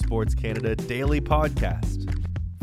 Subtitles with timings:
[0.00, 2.12] Sports Canada daily podcast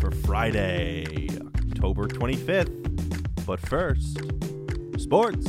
[0.02, 1.30] for Friday,
[1.72, 3.46] October 25th.
[3.46, 4.18] But first,
[5.02, 5.46] sports.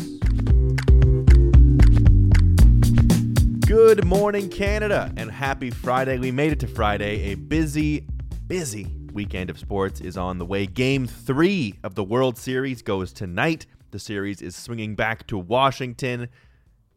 [3.66, 6.18] Good morning, Canada, and happy Friday.
[6.18, 7.32] We made it to Friday.
[7.32, 8.06] A busy,
[8.46, 10.66] busy weekend of sports is on the way.
[10.66, 13.66] Game three of the World Series goes tonight.
[13.90, 16.28] The series is swinging back to Washington,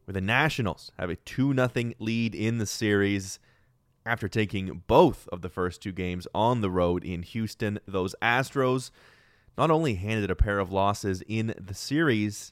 [0.05, 3.39] where the Nationals have a 2 0 lead in the series.
[4.05, 8.89] After taking both of the first two games on the road in Houston, those Astros
[9.57, 12.51] not only handed a pair of losses in the series,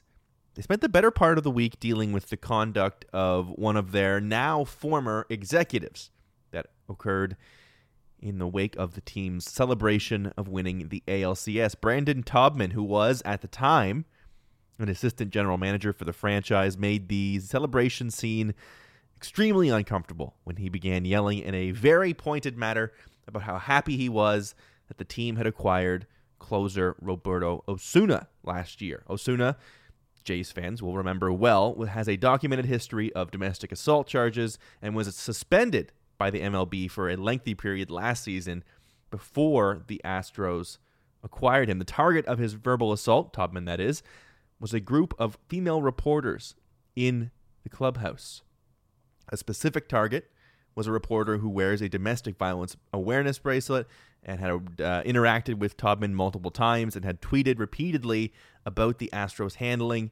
[0.54, 3.90] they spent the better part of the week dealing with the conduct of one of
[3.90, 6.10] their now former executives
[6.52, 7.36] that occurred
[8.20, 11.80] in the wake of the team's celebration of winning the ALCS.
[11.80, 14.04] Brandon Taubman, who was at the time
[14.78, 18.54] an assistant general manager for the franchise, made the celebration scene
[19.20, 22.90] extremely uncomfortable when he began yelling in a very pointed manner
[23.28, 24.54] about how happy he was
[24.88, 26.06] that the team had acquired
[26.38, 29.04] closer Roberto Osuna last year.
[29.10, 29.58] Osuna,
[30.24, 35.14] Jays fans will remember well, has a documented history of domestic assault charges and was
[35.14, 38.64] suspended by the MLB for a lengthy period last season
[39.10, 40.78] before the Astros
[41.22, 41.78] acquired him.
[41.78, 44.02] The target of his verbal assault, Taubman that is,
[44.58, 46.54] was a group of female reporters
[46.96, 47.30] in
[47.64, 48.40] the clubhouse.
[49.30, 50.30] A specific target
[50.74, 53.86] was a reporter who wears a domestic violence awareness bracelet
[54.22, 58.32] and had uh, interacted with Taubman multiple times and had tweeted repeatedly
[58.66, 60.10] about the Astros handling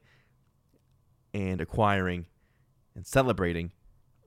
[1.33, 2.25] and acquiring
[2.95, 3.71] and celebrating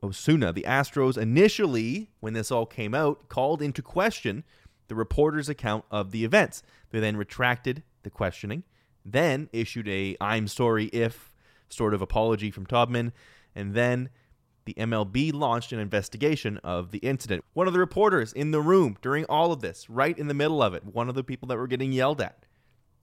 [0.02, 0.52] Osuna.
[0.52, 4.44] The Astros initially, when this all came out, called into question
[4.88, 6.62] the reporter's account of the events.
[6.90, 8.64] They then retracted the questioning,
[9.04, 11.32] then issued a I'm sorry if
[11.68, 13.12] sort of apology from Taubman,
[13.54, 14.10] and then
[14.64, 17.44] the MLB launched an investigation of the incident.
[17.52, 20.62] One of the reporters in the room during all of this, right in the middle
[20.62, 22.46] of it, one of the people that were getting yelled at,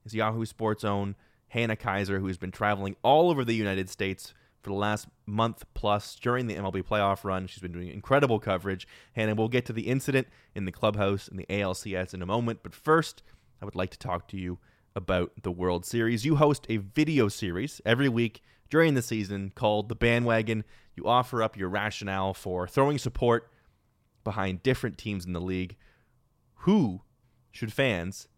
[0.04, 1.16] is Yahoo Sports' own
[1.48, 4.32] Hannah Keyser, who's been traveling all over the United States
[4.62, 7.46] for the last month plus during the MLB playoff run.
[7.46, 8.86] She's been doing incredible coverage.
[9.14, 12.60] Hannah, we'll get to the incident in the clubhouse and the ALCS in a moment,
[12.62, 13.22] but first,
[13.60, 14.58] I would like to talk to you
[14.94, 16.24] about the World Series.
[16.24, 20.64] You host a video series every week during the season called The Bandwagon.
[20.96, 23.50] You offer up your rationale for throwing support
[24.24, 25.76] behind different teams in the league.
[26.64, 27.02] Who
[27.50, 28.28] should fans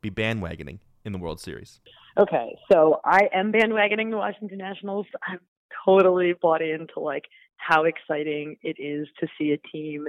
[0.00, 1.80] be bandwagoning in the World Series?
[2.16, 5.06] Okay, so I am bandwagoning the Washington Nationals.
[5.26, 5.40] I'm
[5.84, 7.24] totally bought into like
[7.56, 10.06] how exciting it is to see a team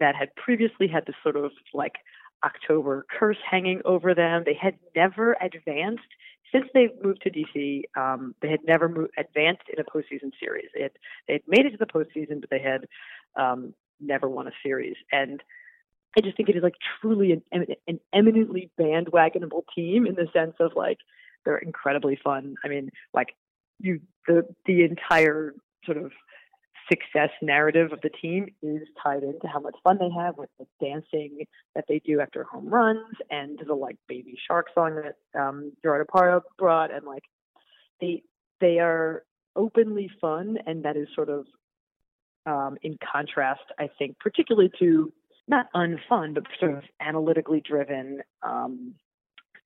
[0.00, 1.94] that had previously had this sort of like
[2.44, 4.42] October curse hanging over them.
[4.44, 6.02] They had never advanced
[6.54, 7.82] since they moved to DC.
[7.96, 10.68] Um, they had never moved, advanced in a postseason series.
[10.78, 10.92] Had,
[11.26, 12.86] they had made it to the postseason, but they had
[13.36, 14.96] um, never won a series.
[15.10, 15.42] And
[16.16, 20.54] I just think it is like truly an, an eminently bandwagonable team in the sense
[20.60, 20.98] of like
[21.44, 22.54] they're incredibly fun.
[22.64, 23.34] I mean, like
[23.80, 25.54] you, the the entire
[25.84, 26.12] sort of
[26.88, 30.66] success narrative of the team is tied into how much fun they have with the
[30.80, 35.72] dancing that they do after home runs and the like baby shark song that um
[35.82, 37.24] Gerardo brought and like
[38.00, 38.22] they
[38.60, 39.24] they are
[39.56, 41.46] openly fun and that is sort of
[42.46, 45.12] um in contrast I think particularly to
[45.48, 48.94] not unfun but sort of analytically driven um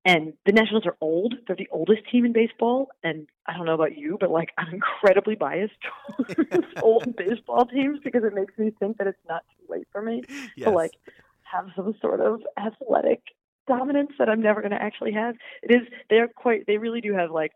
[0.09, 1.35] and the Nationals are old.
[1.47, 2.89] They're the oldest team in baseball.
[3.05, 5.75] And I don't know about you, but like I'm incredibly biased
[6.17, 10.01] towards old baseball teams because it makes me think that it's not too late for
[10.01, 10.23] me
[10.57, 10.65] Yes.
[10.65, 10.93] to like
[11.43, 13.21] have some sort of athletic
[13.67, 15.35] dominance that I'm never going to actually have.
[15.63, 17.53] It is they're quite they really do have like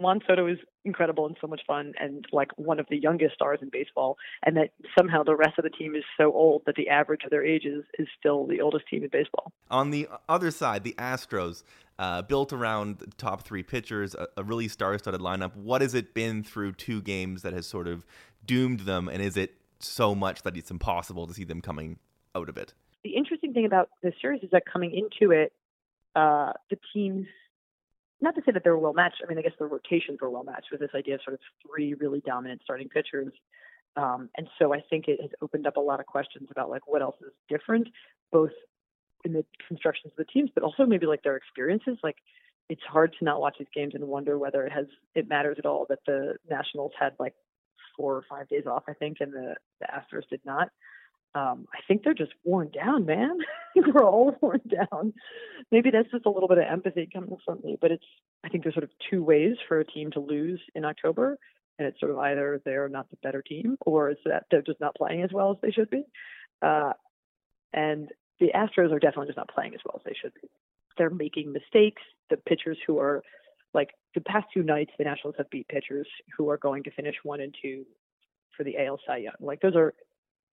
[0.00, 3.58] Juan Soto is incredible and so much fun and like one of the youngest stars
[3.62, 6.88] in baseball and that somehow the rest of the team is so old that the
[6.88, 9.52] average of their ages is still the oldest team in baseball.
[9.70, 11.62] On the other side, the Astros,
[11.98, 15.54] uh, built around the top three pitchers, a, a really star-studded lineup.
[15.54, 18.06] What has it been through two games that has sort of
[18.46, 21.98] doomed them, and is it so much that it's impossible to see them coming
[22.34, 22.72] out of it?
[23.02, 25.52] the interesting thing about this series is that coming into it,
[26.14, 27.26] uh, the teams
[28.20, 29.22] not to say that they were well matched.
[29.22, 31.40] I mean, I guess the rotations were well matched with this idea of sort of
[31.66, 33.32] three really dominant starting pitchers.
[33.96, 36.86] Um, and so I think it has opened up a lot of questions about like
[36.86, 37.88] what else is different,
[38.30, 38.52] both
[39.24, 41.98] in the constructions of the teams, but also maybe like their experiences.
[42.02, 42.16] Like
[42.68, 45.66] it's hard to not watch these games and wonder whether it has it matters at
[45.66, 47.34] all that the Nationals had like
[47.96, 50.70] four or five days off, I think, and the the Astros did not.
[51.34, 53.38] Um, I think they're just worn down, man.
[53.76, 55.14] We're all worn down.
[55.70, 58.04] Maybe that's just a little bit of empathy coming from me, but it's
[58.44, 61.38] I think there's sort of two ways for a team to lose in October,
[61.78, 64.80] and it's sort of either they're not the better team or it's that they're just
[64.80, 66.04] not playing as well as they should be.
[66.62, 66.94] Uh,
[67.72, 68.08] and
[68.40, 70.48] the Astros are definitely just not playing as well as they should be.
[70.98, 72.02] They're making mistakes.
[72.28, 73.22] The pitchers who are
[73.72, 77.14] like the past two nights, the Nationals have beat pitchers who are going to finish
[77.22, 77.84] one and two
[78.56, 79.34] for the AL Cy Young.
[79.40, 79.94] Like those are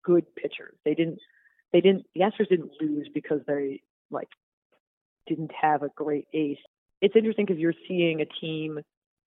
[0.08, 0.74] good pitchers.
[0.86, 1.20] They didn't
[1.74, 4.30] they didn't the Astros didn't lose because they like
[5.28, 6.58] didn't have a great ace.
[7.02, 8.80] It's interesting because you're seeing a team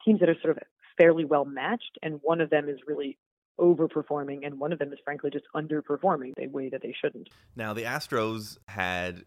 [0.04, 0.62] teams that are sort of
[0.98, 3.18] fairly well matched and one of them is really
[3.60, 7.28] overperforming and one of them is frankly just underperforming the way that they shouldn't.
[7.54, 9.24] Now the Astros had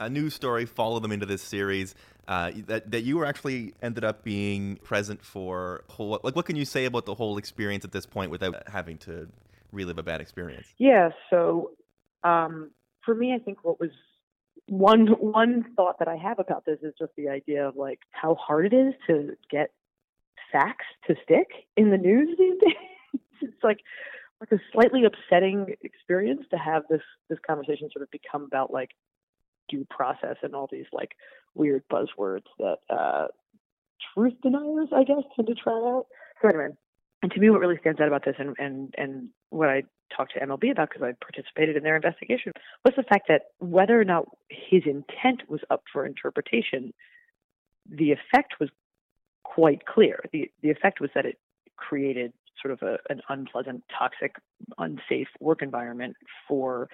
[0.00, 1.94] a news story follow them into this series
[2.26, 5.84] uh, that that you were actually ended up being present for.
[5.90, 8.96] Whole, like, what can you say about the whole experience at this point without having
[8.98, 9.28] to
[9.74, 10.66] relive a bad experience?
[10.78, 11.10] Yeah.
[11.30, 11.72] So
[12.22, 12.70] um,
[13.04, 13.90] for me, I think what was
[14.66, 18.34] one one thought that I have about this is just the idea of like how
[18.34, 19.70] hard it is to get
[20.50, 23.20] facts to stick in the news these days.
[23.42, 23.80] it's like
[24.40, 28.90] like a slightly upsetting experience to have this this conversation sort of become about like
[29.68, 31.12] due process and all these like
[31.54, 33.26] weird buzzwords that uh,
[34.14, 36.06] truth deniers, I guess, tend to try out.
[36.42, 36.68] So anyway,
[37.22, 39.82] and to me, what really stands out about this, and and and what I
[40.14, 42.52] talked to MLB about because I participated in their investigation,
[42.84, 46.92] was the fact that whether or not his intent was up for interpretation,
[47.88, 48.70] the effect was
[49.42, 50.20] quite clear.
[50.32, 51.38] the The effect was that it
[51.76, 54.36] created sort of a, an unpleasant, toxic,
[54.78, 56.16] unsafe work environment
[56.48, 56.88] for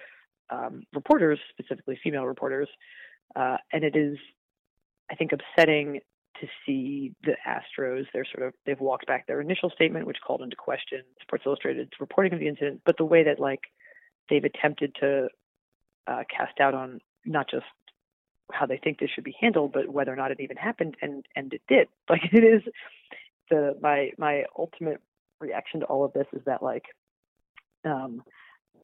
[0.49, 2.67] um, reporters, specifically female reporters,
[3.35, 4.17] uh, and it is,
[5.09, 6.01] I think, upsetting
[6.41, 8.05] to see the Astros.
[8.13, 11.91] They're sort of they've walked back their initial statement, which called into question Sports Illustrated's
[11.99, 13.61] reporting of the incident, but the way that like
[14.29, 15.29] they've attempted to
[16.07, 17.65] uh, cast doubt on not just
[18.51, 21.25] how they think this should be handled, but whether or not it even happened, and
[21.35, 21.87] and it did.
[22.09, 22.61] Like it is
[23.49, 25.01] the my my ultimate
[25.39, 26.85] reaction to all of this is that like
[27.85, 28.23] um,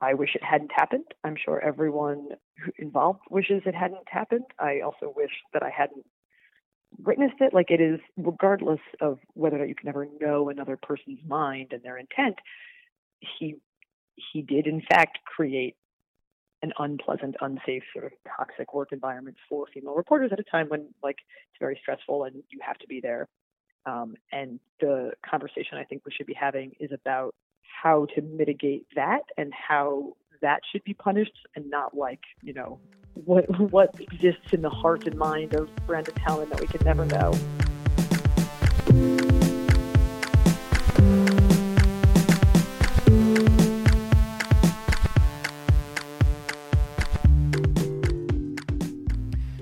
[0.01, 1.05] I wish it hadn't happened.
[1.23, 2.29] I'm sure everyone
[2.77, 4.45] involved wishes it hadn't happened.
[4.59, 6.05] I also wish that I hadn't
[6.97, 7.53] witnessed it.
[7.53, 11.73] Like it is, regardless of whether or not you can ever know another person's mind
[11.73, 12.37] and their intent,
[13.39, 13.55] he
[14.33, 15.75] he did in fact create
[16.63, 20.87] an unpleasant, unsafe, sort of toxic work environment for female reporters at a time when
[21.03, 21.17] like
[21.49, 23.27] it's very stressful and you have to be there.
[23.85, 27.35] Um, and the conversation I think we should be having is about
[27.81, 32.79] how to mitigate that and how that should be punished and not like, you know,
[33.13, 37.05] what what exists in the heart and mind of Brandon Howland that we could never
[37.05, 37.33] know.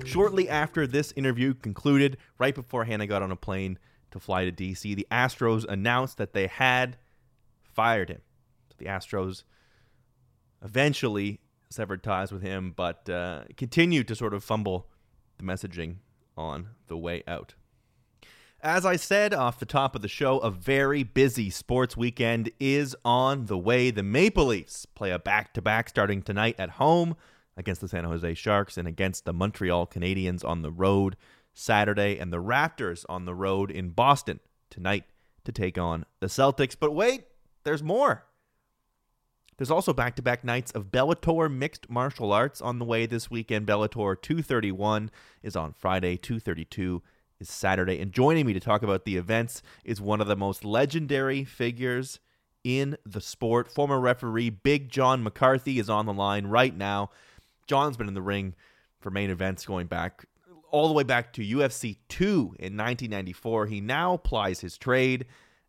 [0.04, 3.78] Shortly after this interview concluded, right before Hannah got on a plane
[4.10, 6.96] to fly to DC, the Astros announced that they had
[7.62, 8.22] fired him.
[8.70, 9.42] So The Astros
[10.66, 14.88] eventually severed ties with him, but uh, continued to sort of fumble
[15.38, 15.96] the messaging
[16.36, 17.54] on the way out.
[18.60, 22.96] As I said off the top of the show, a very busy sports weekend is
[23.04, 23.90] on the way.
[23.90, 27.16] The Maple Leafs play a back to back starting tonight at home
[27.56, 31.16] against the San Jose Sharks and against the Montreal Canadiens on the road
[31.56, 35.04] Saturday, and the Raptors on the road in Boston tonight
[35.44, 36.76] to take on the Celtics.
[36.78, 37.24] But wait,
[37.64, 38.26] there's more.
[39.58, 43.30] There's also back to back nights of Bellator mixed martial arts on the way this
[43.30, 43.66] weekend.
[43.66, 45.10] Bellator 231
[45.42, 47.02] is on Friday, 232
[47.40, 47.98] is Saturday.
[47.98, 52.20] And joining me to talk about the events is one of the most legendary figures
[52.64, 53.72] in the sport.
[53.72, 57.08] Former referee Big John McCarthy is on the line right now.
[57.66, 58.54] John's been in the ring
[59.00, 60.26] for main events going back
[60.70, 62.26] all the way back to UFC 2
[62.58, 63.66] in 1994.
[63.66, 65.24] He now plies his trade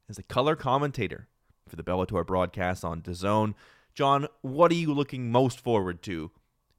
[0.10, 1.28] as a color commentator
[1.70, 3.54] for the Bellator broadcast on DAZN.
[3.98, 6.30] John, what are you looking most forward to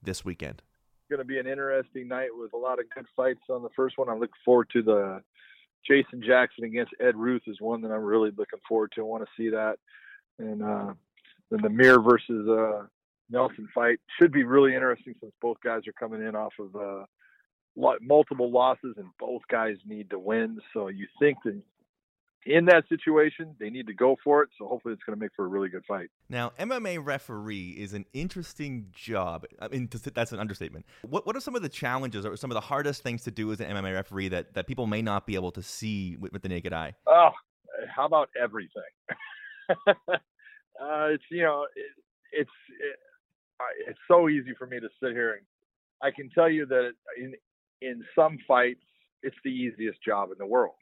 [0.01, 0.63] this weekend?
[0.63, 3.71] It's going to be an interesting night with a lot of good fights on the
[3.75, 4.09] first one.
[4.09, 5.21] I look forward to the
[5.85, 9.01] Jason Jackson against Ed Ruth is one that I'm really looking forward to.
[9.01, 9.79] I want to see that,
[10.39, 10.95] and uh,
[11.51, 12.87] then the Mir versus uh,
[13.29, 17.05] Nelson fight should be really interesting since both guys are coming in off of uh,
[18.01, 20.61] multiple losses, and both guys need to win.
[20.73, 21.61] So you think that
[22.47, 24.51] in that situation, they need to go for it.
[24.59, 26.09] So hopefully, it's going to make for a really good fight.
[26.29, 29.45] Now, MMA referee is an interesting job.
[29.61, 30.87] I mean, that's an understatement.
[31.03, 33.51] What What are some of the challenges or some of the hardest things to do
[33.53, 36.43] as an MMA referee that, that people may not be able to see with, with
[36.43, 36.95] the naked eye?
[37.07, 37.31] Oh,
[37.95, 38.83] how about everything?
[39.87, 40.05] uh,
[40.79, 42.03] it's you know, it,
[42.33, 42.97] it's it,
[43.89, 45.43] it's so easy for me to sit here and
[46.03, 47.35] I can tell you that in
[47.83, 48.85] in some fights,
[49.23, 50.75] it's the easiest job in the world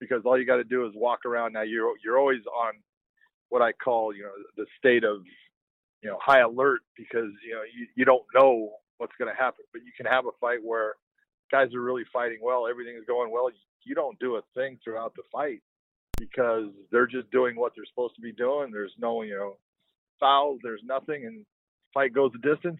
[0.00, 1.52] because all you got to do is walk around.
[1.52, 2.74] Now you're you're always on
[3.48, 5.22] what I call you know the state of
[6.02, 9.64] you know high alert because you know you, you don't know what's going to happen.
[9.72, 10.94] But you can have a fight where
[11.50, 13.50] guys are really fighting well, everything is going well.
[13.84, 15.62] You don't do a thing throughout the fight
[16.18, 18.70] because they're just doing what they're supposed to be doing.
[18.72, 19.56] There's no you know
[20.20, 21.44] fouls, there's nothing, and
[21.94, 22.78] fight goes a distance.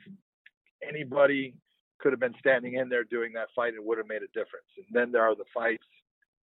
[0.87, 1.55] Anybody
[1.99, 4.69] could have been standing in there doing that fight and would have made a difference.
[4.77, 5.87] And then there are the fights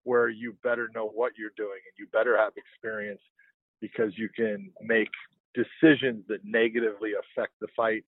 [0.04, 3.20] where you better know what you're doing and you better have experience
[3.80, 5.10] because you can make
[5.54, 8.04] decisions that negatively affect the fight.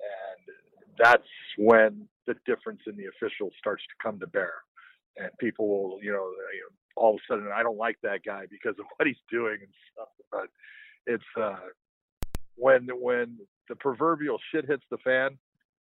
[0.00, 0.56] And
[0.98, 4.52] that's when the difference in the official starts to come to bear.
[5.16, 6.30] And people will, you know,
[6.96, 9.72] all of a sudden, I don't like that guy because of what he's doing and
[9.92, 10.08] stuff.
[10.30, 10.48] But
[11.06, 11.56] it's uh,
[12.56, 15.38] when when the proverbial shit hits the fan,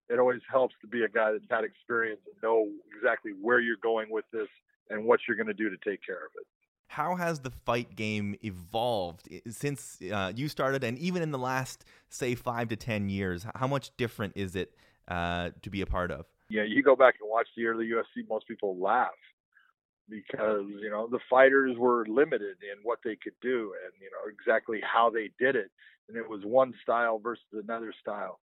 [0.08, 3.76] it always helps to be a guy that's had experience and know exactly where you're
[3.82, 4.48] going with this
[4.90, 6.46] and what you're going to do to take care of it.
[6.88, 11.84] How has the fight game evolved since uh, you started, and even in the last,
[12.08, 13.46] say, five to ten years?
[13.54, 14.74] How much different is it
[15.06, 16.26] uh, to be a part of?
[16.48, 19.10] Yeah, you go back and watch the early UFC, most people laugh
[20.08, 24.28] because you know the fighters were limited in what they could do and you know
[24.28, 25.70] exactly how they did it,
[26.08, 28.40] and it was one style versus another style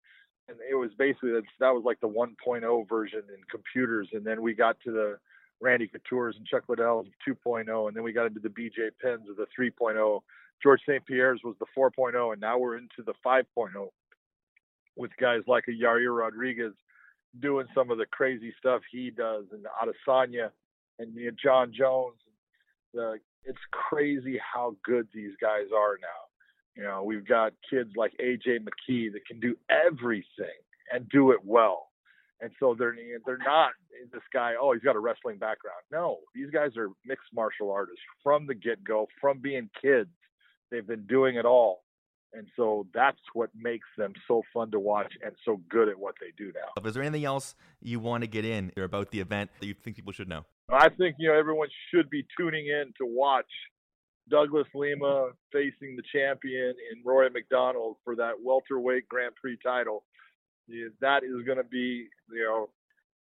[0.48, 4.42] and it was basically that that was like the 1.0 version in computers, and then
[4.42, 5.18] we got to the
[5.60, 9.36] Randy Couture's and Chuck Liddell's 2.0, and then we got into the BJ Penns of
[9.36, 10.20] the 3.0.
[10.62, 11.04] George St.
[11.04, 13.88] Pierre's was the 4.0, and now we're into the 5.0
[14.96, 16.72] with guys like a Yair Rodriguez
[17.40, 20.50] doing some of the crazy stuff he does, and Adesanya
[20.98, 22.16] and you know, Jon Jones.
[22.94, 26.28] The, it's crazy how good these guys are now.
[26.76, 30.46] You know, we've got kids like AJ McKee that can do everything
[30.92, 31.87] and do it well.
[32.40, 32.94] And so they're
[33.26, 33.70] they're not
[34.12, 34.54] this guy.
[34.60, 35.80] Oh, he's got a wrestling background.
[35.90, 40.10] No, these guys are mixed martial artists from the get go, from being kids.
[40.70, 41.82] They've been doing it all,
[42.32, 46.14] and so that's what makes them so fun to watch and so good at what
[46.20, 46.86] they do now.
[46.86, 49.96] Is there anything else you want to get in about the event that you think
[49.96, 50.44] people should know?
[50.70, 53.50] I think you know everyone should be tuning in to watch
[54.30, 60.04] Douglas Lima facing the champion Rory MacDonald for that welterweight Grand Prix title.
[61.00, 62.68] That is going to be, you know,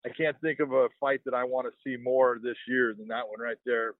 [0.04, 3.08] I can't think of a fight that I want to see more this year than
[3.08, 3.94] that one right there.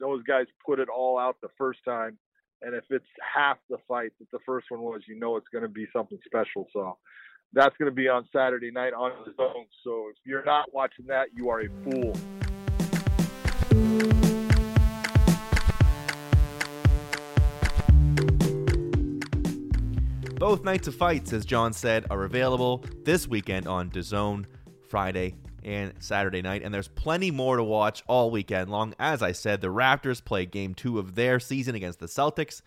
[0.00, 2.18] Those guys put it all out the first time,
[2.62, 5.62] and if it's half the fight that the first one was, you know it's going
[5.62, 6.66] to be something special.
[6.72, 6.98] So
[7.52, 9.66] that's going to be on Saturday night on DAZN.
[9.84, 12.14] So if you're not watching that, you are a fool.
[20.42, 24.44] Both nights of fights, as John said, are available this weekend on DAZN,
[24.88, 28.92] Friday and Saturday night, and there's plenty more to watch all weekend long.
[28.98, 32.60] As I said, the Raptors play game two of their season against the Celtics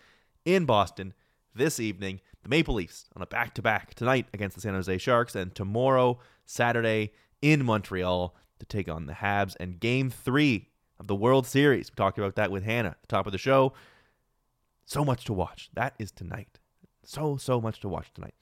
[0.46, 1.12] in Boston
[1.54, 2.22] this evening.
[2.44, 5.54] The Maple Leafs on a back to back tonight against the San Jose Sharks, and
[5.54, 9.54] tomorrow, Saturday, in Montreal to take on the Habs.
[9.60, 11.90] And game three of the World Series.
[11.90, 13.74] We talked about that with Hannah at the top of the show.
[14.86, 15.68] So much to watch.
[15.74, 16.58] That is tonight.
[17.06, 18.34] So, so much to watch tonight.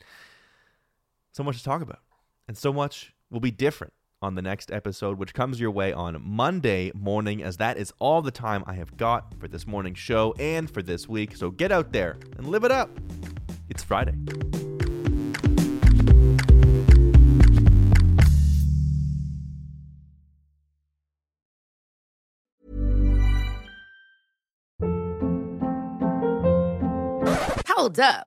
[1.33, 2.01] So much to talk about.
[2.49, 3.93] And so much will be different
[4.23, 8.23] on the next episode, which comes your way on Monday morning, as that is all
[8.23, 11.37] the time I have got for this morning show and for this week.
[11.37, 12.91] So get out there and live it up.
[13.69, 14.15] It's Friday.
[27.67, 28.27] Hold up.